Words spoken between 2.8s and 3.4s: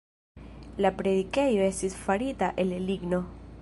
ligno.